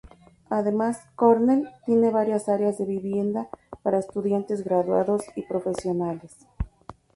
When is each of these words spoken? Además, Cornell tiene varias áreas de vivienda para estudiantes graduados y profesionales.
Además, 0.49 0.99
Cornell 1.15 1.69
tiene 1.85 2.09
varias 2.09 2.49
áreas 2.49 2.79
de 2.79 2.85
vivienda 2.85 3.49
para 3.83 3.99
estudiantes 3.99 4.63
graduados 4.63 5.21
y 5.35 5.43
profesionales. 5.43 6.35